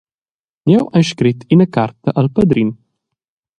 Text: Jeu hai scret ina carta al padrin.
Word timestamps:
Jeu 0.71 0.83
hai 0.93 1.01
scret 1.09 1.39
ina 1.57 1.67
carta 1.79 2.09
al 2.21 2.27
padrin. 2.39 2.69